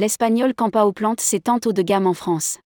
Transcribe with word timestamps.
L'espagnol 0.00 0.54
Campao 0.54 0.92
plante 0.92 1.20
ses 1.20 1.38
tentes 1.38 1.68
haut 1.68 1.72
de 1.72 1.80
gamme 1.80 2.08
en 2.08 2.14
France. 2.14 2.58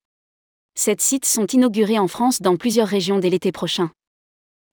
Sept 0.79 1.03
sites 1.03 1.27
sont 1.27 1.47
inaugurés 1.47 1.99
en 1.99 2.09
France 2.09 2.41
dans 2.41 2.57
plusieurs 2.57 2.89
régions 2.89 3.19
dès 3.19 3.29
l'été 3.29 3.53
prochain. 3.53 3.91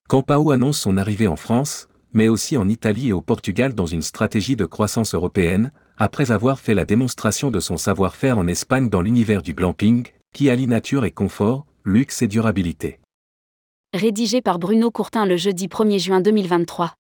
Campao 0.07 0.51
annonce 0.51 0.79
son 0.79 0.95
arrivée 0.95 1.27
en 1.27 1.35
France, 1.35 1.89
mais 2.13 2.29
aussi 2.29 2.55
en 2.55 2.69
Italie 2.69 3.09
et 3.09 3.11
au 3.11 3.19
Portugal 3.19 3.75
dans 3.75 3.85
une 3.85 4.01
stratégie 4.01 4.55
de 4.55 4.63
croissance 4.63 5.13
européenne, 5.13 5.73
après 5.97 6.31
avoir 6.31 6.61
fait 6.61 6.73
la 6.73 6.85
démonstration 6.85 7.51
de 7.51 7.59
son 7.59 7.75
savoir-faire 7.75 8.37
en 8.37 8.47
Espagne 8.47 8.87
dans 8.87 9.01
l'univers 9.01 9.41
du 9.41 9.53
glamping, 9.53 10.07
qui 10.33 10.49
allie 10.49 10.67
nature 10.67 11.03
et 11.03 11.11
confort, 11.11 11.65
luxe 11.83 12.21
et 12.21 12.29
durabilité. 12.29 13.01
Rédigé 13.93 14.41
par 14.41 14.59
Bruno 14.59 14.91
Courtin 14.91 15.25
le 15.25 15.35
jeudi 15.35 15.67
1er 15.67 15.99
juin 15.99 16.21
2023. 16.21 16.93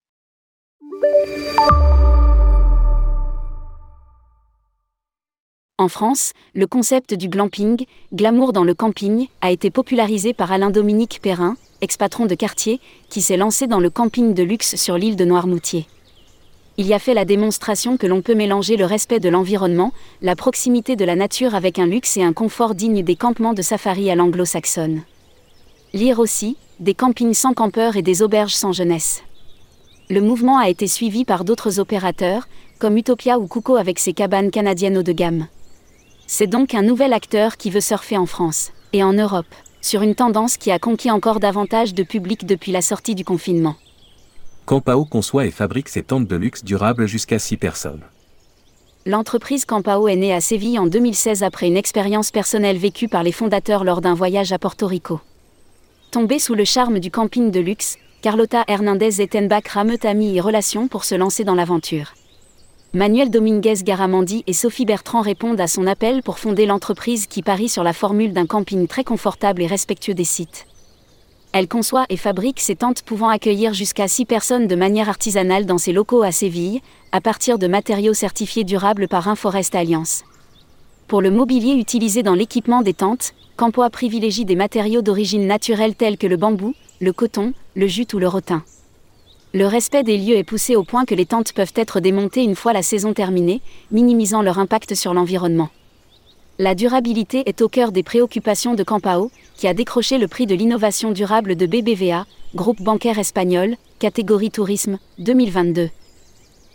En 5.77 5.89
France, 5.89 6.31
le 6.53 6.67
concept 6.67 7.13
du 7.13 7.27
glamping, 7.27 7.85
glamour 8.13 8.53
dans 8.53 8.63
le 8.63 8.73
camping, 8.73 9.27
a 9.41 9.51
été 9.51 9.69
popularisé 9.69 10.33
par 10.33 10.53
Alain-Dominique 10.53 11.19
Perrin, 11.21 11.57
ex-patron 11.81 12.27
de 12.27 12.35
quartier, 12.35 12.79
qui 13.09 13.21
s'est 13.21 13.35
lancé 13.35 13.67
dans 13.67 13.81
le 13.81 13.89
camping 13.89 14.33
de 14.33 14.41
luxe 14.41 14.77
sur 14.77 14.97
l'île 14.97 15.17
de 15.17 15.25
Noirmoutier. 15.25 15.85
Il 16.77 16.87
y 16.87 16.93
a 16.93 16.99
fait 16.99 17.13
la 17.13 17.25
démonstration 17.25 17.97
que 17.97 18.07
l'on 18.07 18.21
peut 18.21 18.35
mélanger 18.35 18.77
le 18.77 18.85
respect 18.85 19.19
de 19.19 19.27
l'environnement, 19.27 19.91
la 20.21 20.37
proximité 20.37 20.95
de 20.95 21.03
la 21.03 21.17
nature 21.17 21.55
avec 21.55 21.77
un 21.77 21.87
luxe 21.87 22.15
et 22.15 22.23
un 22.23 22.31
confort 22.31 22.73
digne 22.73 23.03
des 23.03 23.17
campements 23.17 23.53
de 23.53 23.61
safari 23.61 24.09
à 24.09 24.15
l'anglo-saxonne. 24.15 25.01
Lire 25.91 26.19
aussi, 26.19 26.55
des 26.79 26.93
campings 26.93 27.33
sans 27.33 27.53
campeurs 27.53 27.97
et 27.97 28.01
des 28.01 28.21
auberges 28.21 28.55
sans 28.55 28.71
jeunesse. 28.71 29.23
Le 30.09 30.21
mouvement 30.21 30.57
a 30.57 30.69
été 30.69 30.87
suivi 30.87 31.25
par 31.25 31.43
d'autres 31.43 31.81
opérateurs, 31.81 32.47
comme 32.79 32.95
Utopia 32.95 33.39
ou 33.39 33.47
Kuko 33.47 33.75
avec 33.75 33.99
ses 33.99 34.13
cabanes 34.13 34.51
canadiennes 34.51 34.97
haut 34.97 35.03
de 35.03 35.11
gamme. 35.11 35.47
C'est 36.27 36.47
donc 36.47 36.73
un 36.73 36.81
nouvel 36.81 37.13
acteur 37.13 37.55
qui 37.57 37.69
veut 37.69 37.81
surfer 37.81 38.17
en 38.17 38.25
France, 38.25 38.71
et 38.93 39.03
en 39.03 39.13
Europe, 39.13 39.45
sur 39.81 40.01
une 40.01 40.15
tendance 40.15 40.57
qui 40.57 40.71
a 40.71 40.79
conquis 40.79 41.11
encore 41.11 41.39
davantage 41.39 41.93
de 41.93 42.01
public 42.01 42.45
depuis 42.45 42.71
la 42.71 42.81
sortie 42.81 43.13
du 43.13 43.23
confinement. 43.23 43.75
Campao 44.65 45.05
conçoit 45.05 45.45
et 45.45 45.51
fabrique 45.51 45.89
ses 45.89 46.01
tentes 46.01 46.27
de 46.27 46.35
luxe 46.35 46.63
durables 46.63 47.05
jusqu'à 47.05 47.37
6 47.37 47.57
personnes. 47.57 48.01
L'entreprise 49.05 49.65
Campao 49.65 50.07
est 50.07 50.15
née 50.15 50.33
à 50.33 50.41
Séville 50.41 50.79
en 50.79 50.87
2016 50.87 51.43
après 51.43 51.67
une 51.67 51.77
expérience 51.77 52.31
personnelle 52.31 52.77
vécue 52.77 53.07
par 53.07 53.21
les 53.21 53.31
fondateurs 53.31 53.83
lors 53.83 54.01
d'un 54.01 54.15
voyage 54.15 54.51
à 54.51 54.57
Porto 54.57 54.87
Rico. 54.87 55.21
Tombée 56.09 56.39
sous 56.39 56.55
le 56.55 56.65
charme 56.65 56.97
du 56.99 57.11
camping 57.11 57.51
de 57.51 57.59
luxe, 57.59 57.97
Carlota 58.23 58.63
Hernandez 58.67 59.21
Ettenbach 59.21 59.67
rameut 59.67 60.03
amis 60.03 60.35
et 60.35 60.41
relations 60.41 60.87
pour 60.87 61.03
se 61.03 61.13
lancer 61.13 61.43
dans 61.43 61.53
l'aventure. 61.53 62.15
Manuel 62.95 63.29
Dominguez 63.29 63.83
Garamandi 63.83 64.45
et 64.47 64.53
Sophie 64.53 64.85
Bertrand 64.85 65.19
répondent 65.19 65.59
à 65.59 65.67
son 65.67 65.85
appel 65.85 66.23
pour 66.23 66.39
fonder 66.39 66.65
l'entreprise 66.65 67.27
qui 67.27 67.41
parie 67.41 67.67
sur 67.67 67.83
la 67.83 67.91
formule 67.91 68.31
d'un 68.31 68.45
camping 68.45 68.87
très 68.87 69.03
confortable 69.03 69.61
et 69.61 69.67
respectueux 69.67 70.13
des 70.13 70.23
sites. 70.23 70.65
Elle 71.51 71.67
conçoit 71.67 72.05
et 72.07 72.15
fabrique 72.15 72.61
ses 72.61 72.77
tentes 72.77 73.01
pouvant 73.01 73.27
accueillir 73.27 73.73
jusqu'à 73.73 74.07
6 74.07 74.23
personnes 74.23 74.67
de 74.67 74.77
manière 74.77 75.09
artisanale 75.09 75.65
dans 75.65 75.77
ses 75.77 75.91
locaux 75.91 76.23
à 76.23 76.31
Séville, 76.31 76.79
à 77.11 77.19
partir 77.19 77.59
de 77.59 77.67
matériaux 77.67 78.13
certifiés 78.13 78.63
durables 78.63 79.09
par 79.09 79.27
Inforest 79.27 79.75
Alliance. 79.75 80.23
Pour 81.09 81.21
le 81.21 81.31
mobilier 81.31 81.73
utilisé 81.73 82.23
dans 82.23 82.33
l'équipement 82.33 82.81
des 82.81 82.93
tentes, 82.93 83.33
Campoa 83.57 83.89
privilégie 83.89 84.45
des 84.45 84.55
matériaux 84.55 85.01
d'origine 85.01 85.47
naturelle 85.47 85.95
tels 85.95 86.17
que 86.17 86.27
le 86.27 86.37
bambou, 86.37 86.73
le 87.01 87.11
coton, 87.11 87.51
le 87.75 87.87
jute 87.87 88.13
ou 88.13 88.19
le 88.19 88.29
rotin. 88.29 88.63
Le 89.55 89.67
respect 89.67 90.03
des 90.03 90.17
lieux 90.17 90.35
est 90.35 90.43
poussé 90.43 90.75
au 90.75 90.83
point 90.83 91.05
que 91.05 91.15
les 91.15 91.25
tentes 91.25 91.53
peuvent 91.53 91.71
être 91.77 92.01
démontées 92.01 92.43
une 92.43 92.57
fois 92.57 92.73
la 92.73 92.83
saison 92.83 93.13
terminée, 93.13 93.61
minimisant 93.89 94.41
leur 94.41 94.59
impact 94.59 94.95
sur 94.95 95.13
l'environnement. 95.13 95.69
La 96.59 96.75
durabilité 96.75 97.43
est 97.45 97.61
au 97.61 97.69
cœur 97.69 97.93
des 97.93 98.03
préoccupations 98.03 98.73
de 98.73 98.83
Campao, 98.83 99.31
qui 99.55 99.69
a 99.69 99.73
décroché 99.73 100.17
le 100.17 100.27
prix 100.27 100.45
de 100.45 100.55
l'innovation 100.55 101.13
durable 101.13 101.55
de 101.55 101.67
BBVA, 101.67 102.25
groupe 102.53 102.81
bancaire 102.81 103.17
espagnol, 103.17 103.77
catégorie 103.97 104.51
tourisme, 104.51 104.99
2022. 105.19 105.89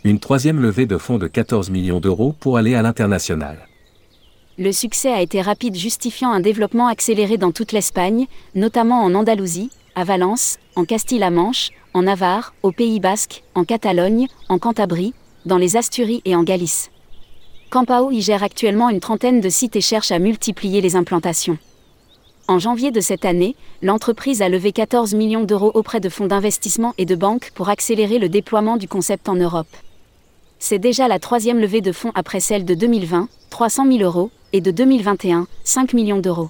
Une 0.03 0.19
troisième 0.19 0.59
levée 0.59 0.87
de 0.87 0.97
fonds 0.97 1.19
de 1.19 1.27
14 1.27 1.69
millions 1.69 1.99
d'euros 1.99 2.33
pour 2.39 2.57
aller 2.57 2.73
à 2.73 2.81
l'international. 2.81 3.67
Le 4.57 4.71
succès 4.71 5.13
a 5.13 5.21
été 5.21 5.39
rapide 5.39 5.75
justifiant 5.75 6.31
un 6.31 6.39
développement 6.39 6.87
accéléré 6.87 7.37
dans 7.37 7.51
toute 7.51 7.73
l'Espagne, 7.73 8.25
notamment 8.55 9.03
en 9.03 9.13
Andalousie, 9.13 9.69
à 9.95 10.03
Valence, 10.03 10.57
en 10.75 10.85
Castille-la-Manche, 10.85 11.71
en 11.93 12.03
Navarre, 12.03 12.53
au 12.63 12.71
Pays 12.71 12.99
Basque, 12.99 13.43
en 13.55 13.63
Catalogne, 13.63 14.27
en 14.49 14.59
Cantabrie, 14.59 15.13
dans 15.45 15.57
les 15.57 15.75
Asturies 15.77 16.21
et 16.25 16.35
en 16.35 16.43
Galice. 16.43 16.91
Campao 17.69 18.11
y 18.11 18.21
gère 18.21 18.43
actuellement 18.43 18.89
une 18.89 18.99
trentaine 18.99 19.41
de 19.41 19.49
sites 19.49 19.75
et 19.75 19.81
cherche 19.81 20.11
à 20.11 20.19
multiplier 20.19 20.81
les 20.81 20.95
implantations. 20.95 21.57
En 22.47 22.59
janvier 22.59 22.91
de 22.91 22.99
cette 22.99 23.23
année, 23.23 23.55
l'entreprise 23.81 24.41
a 24.41 24.49
levé 24.49 24.71
14 24.71 25.13
millions 25.13 25.43
d'euros 25.43 25.71
auprès 25.73 25.99
de 25.99 26.09
fonds 26.09 26.27
d'investissement 26.27 26.93
et 26.97 27.05
de 27.05 27.15
banques 27.15 27.51
pour 27.55 27.69
accélérer 27.69 28.19
le 28.19 28.29
déploiement 28.29 28.77
du 28.77 28.87
concept 28.87 29.29
en 29.29 29.35
Europe. 29.35 29.73
C'est 30.59 30.79
déjà 30.79 31.07
la 31.07 31.17
troisième 31.17 31.59
levée 31.59 31.81
de 31.81 31.91
fonds 31.91 32.11
après 32.13 32.39
celle 32.39 32.65
de 32.65 32.73
2020, 32.73 33.29
300 33.49 33.85
000 33.89 34.03
euros, 34.03 34.31
et 34.53 34.61
de 34.61 34.71
2021, 34.71 35.47
5 35.63 35.93
millions 35.93 36.19
d'euros. 36.19 36.49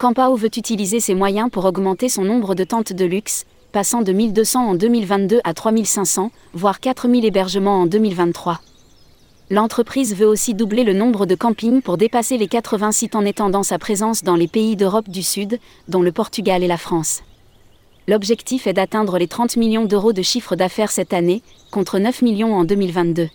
Campao 0.00 0.34
veut 0.34 0.56
utiliser 0.56 0.98
ses 0.98 1.14
moyens 1.14 1.50
pour 1.50 1.66
augmenter 1.66 2.08
son 2.08 2.24
nombre 2.24 2.54
de 2.54 2.64
tentes 2.64 2.94
de 2.94 3.04
luxe, 3.04 3.44
passant 3.70 4.00
de 4.00 4.12
1200 4.14 4.68
en 4.70 4.74
2022 4.74 5.40
à 5.44 5.52
3500, 5.52 6.30
voire 6.54 6.80
4000 6.80 7.26
hébergements 7.26 7.82
en 7.82 7.84
2023. 7.84 8.62
L'entreprise 9.50 10.16
veut 10.16 10.26
aussi 10.26 10.54
doubler 10.54 10.84
le 10.84 10.94
nombre 10.94 11.26
de 11.26 11.34
campings 11.34 11.82
pour 11.82 11.98
dépasser 11.98 12.38
les 12.38 12.48
80 12.48 12.92
sites 12.92 13.14
en 13.14 13.26
étendant 13.26 13.62
sa 13.62 13.78
présence 13.78 14.24
dans 14.24 14.36
les 14.36 14.48
pays 14.48 14.74
d'Europe 14.74 15.10
du 15.10 15.22
Sud, 15.22 15.58
dont 15.86 16.00
le 16.00 16.12
Portugal 16.12 16.64
et 16.64 16.66
la 16.66 16.78
France. 16.78 17.22
L'objectif 18.08 18.66
est 18.66 18.72
d'atteindre 18.72 19.18
les 19.18 19.28
30 19.28 19.58
millions 19.58 19.84
d'euros 19.84 20.14
de 20.14 20.22
chiffre 20.22 20.56
d'affaires 20.56 20.92
cette 20.92 21.12
année, 21.12 21.42
contre 21.70 21.98
9 21.98 22.22
millions 22.22 22.54
en 22.54 22.64
2022. 22.64 23.28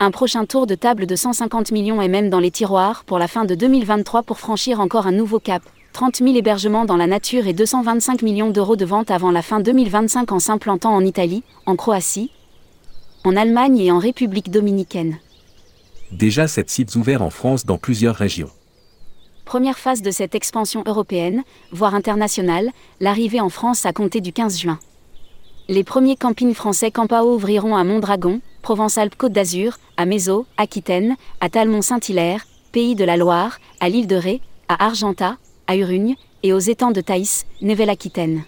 Un 0.00 0.10
prochain 0.10 0.44
tour 0.44 0.66
de 0.66 0.74
table 0.74 1.06
de 1.06 1.14
150 1.14 1.70
millions 1.70 2.02
est 2.02 2.08
même 2.08 2.28
dans 2.28 2.40
les 2.40 2.50
tiroirs 2.50 3.04
pour 3.04 3.18
la 3.18 3.28
fin 3.28 3.44
de 3.44 3.54
2023 3.54 4.24
pour 4.24 4.38
franchir 4.38 4.80
encore 4.80 5.06
un 5.06 5.12
nouveau 5.12 5.38
cap, 5.38 5.62
30 5.92 6.16
000 6.16 6.34
hébergements 6.34 6.84
dans 6.84 6.96
la 6.96 7.06
nature 7.06 7.46
et 7.46 7.52
225 7.52 8.22
millions 8.22 8.50
d'euros 8.50 8.74
de 8.74 8.84
vente 8.84 9.12
avant 9.12 9.30
la 9.30 9.40
fin 9.40 9.60
2025 9.60 10.32
en 10.32 10.40
s'implantant 10.40 10.92
en 10.92 11.04
Italie, 11.04 11.44
en 11.66 11.76
Croatie, 11.76 12.32
en 13.22 13.36
Allemagne 13.36 13.78
et 13.78 13.92
en 13.92 13.98
République 13.98 14.50
dominicaine. 14.50 15.18
Déjà 16.10 16.48
7 16.48 16.68
sites 16.68 16.96
ouverts 16.96 17.22
en 17.22 17.30
France 17.30 17.64
dans 17.64 17.78
plusieurs 17.78 18.16
régions. 18.16 18.50
Première 19.44 19.78
phase 19.78 20.02
de 20.02 20.10
cette 20.10 20.34
expansion 20.34 20.82
européenne, 20.86 21.44
voire 21.70 21.94
internationale, 21.94 22.70
l'arrivée 22.98 23.40
en 23.40 23.48
France 23.48 23.86
a 23.86 23.92
compté 23.92 24.20
du 24.20 24.32
15 24.32 24.58
juin. 24.58 24.78
Les 25.68 25.84
premiers 25.84 26.16
campings 26.16 26.54
français 26.54 26.90
Campao 26.90 27.34
ouvriront 27.34 27.76
à 27.76 27.84
Mondragon, 27.84 28.40
Provence-Alpes-Côte 28.64 29.32
d'Azur, 29.32 29.76
à 29.98 30.06
Mézo, 30.06 30.46
Aquitaine, 30.56 31.16
à 31.42 31.50
Talmont-Saint-Hilaire, 31.50 32.46
Pays 32.72 32.94
de 32.94 33.04
la 33.04 33.18
Loire, 33.18 33.58
à 33.78 33.90
l'île 33.90 34.06
de 34.06 34.16
Ré, 34.16 34.40
à 34.68 34.86
Argentat, 34.86 35.36
à 35.66 35.76
Urugne, 35.76 36.14
et 36.42 36.54
aux 36.54 36.58
étangs 36.58 36.90
de 36.90 37.02
Thaïs, 37.02 37.44
Nouvelle-Aquitaine. 37.60 38.42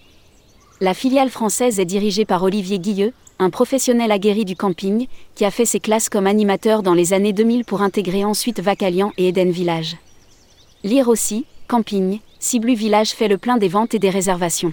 La 0.81 0.95
filiale 0.95 1.29
française 1.29 1.81
est 1.81 1.85
dirigée 1.85 2.25
par 2.25 2.43
Olivier 2.43 2.79
Guilleux, 2.79 3.13
un 3.39 3.51
professionnel 3.51 4.11
aguerri 4.11 4.47
du 4.47 4.57
camping, 4.57 5.07
qui 5.35 5.45
a 5.45 5.51
fait 5.51 5.67
ses 5.67 5.81
classes 5.81 6.09
comme 6.09 6.27
animateur 6.27 6.83
dans 6.83 6.95
les 6.95 7.13
années 7.13 7.35
2000 7.35 7.67
pour 7.67 7.83
intégrer 7.83 8.25
ensuite 8.25 8.61
Vacalian 8.61 9.13
et 9.19 9.29
Eden 9.29 9.51
Village. 9.51 9.99
Lire 10.83 11.09
aussi, 11.09 11.45
Camping, 11.69 12.21
Ciblu 12.39 12.75
Village 12.75 13.11
fait 13.11 13.29
le 13.29 13.37
plein 13.37 13.59
des 13.59 13.69
ventes 13.69 13.93
et 13.93 13.99
des 13.99 14.09
réservations. 14.09 14.73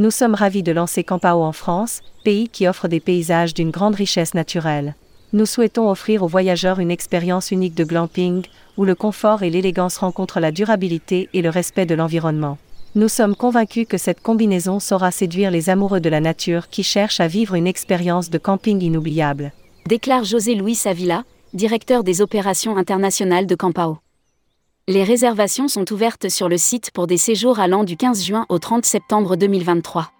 Nous 0.00 0.12
sommes 0.12 0.36
ravis 0.36 0.62
de 0.62 0.70
lancer 0.70 1.02
Campao 1.02 1.42
en 1.42 1.50
France, 1.50 2.02
pays 2.22 2.48
qui 2.48 2.68
offre 2.68 2.86
des 2.86 3.00
paysages 3.00 3.52
d'une 3.52 3.72
grande 3.72 3.96
richesse 3.96 4.32
naturelle. 4.32 4.94
Nous 5.32 5.44
souhaitons 5.44 5.90
offrir 5.90 6.22
aux 6.22 6.28
voyageurs 6.28 6.78
une 6.78 6.92
expérience 6.92 7.50
unique 7.50 7.74
de 7.74 7.82
glamping, 7.82 8.44
où 8.76 8.84
le 8.84 8.94
confort 8.94 9.42
et 9.42 9.50
l'élégance 9.50 9.96
rencontrent 9.96 10.38
la 10.38 10.52
durabilité 10.52 11.28
et 11.34 11.42
le 11.42 11.50
respect 11.50 11.84
de 11.84 11.96
l'environnement. 11.96 12.58
Nous 12.94 13.08
sommes 13.08 13.34
convaincus 13.34 13.88
que 13.88 13.98
cette 13.98 14.22
combinaison 14.22 14.78
saura 14.78 15.10
séduire 15.10 15.50
les 15.50 15.68
amoureux 15.68 16.00
de 16.00 16.08
la 16.08 16.20
nature 16.20 16.68
qui 16.68 16.84
cherchent 16.84 17.18
à 17.18 17.26
vivre 17.26 17.56
une 17.56 17.66
expérience 17.66 18.30
de 18.30 18.38
camping 18.38 18.80
inoubliable. 18.80 19.52
Déclare 19.88 20.22
José 20.22 20.54
Luis 20.54 20.78
Avila, 20.84 21.24
directeur 21.54 22.04
des 22.04 22.22
opérations 22.22 22.76
internationales 22.76 23.48
de 23.48 23.56
Campao. 23.56 23.98
Les 24.88 25.04
réservations 25.04 25.68
sont 25.68 25.92
ouvertes 25.92 26.30
sur 26.30 26.48
le 26.48 26.56
site 26.56 26.92
pour 26.92 27.06
des 27.06 27.18
séjours 27.18 27.60
allant 27.60 27.84
du 27.84 27.98
15 27.98 28.24
juin 28.24 28.46
au 28.48 28.58
30 28.58 28.86
septembre 28.86 29.36
2023. 29.36 30.10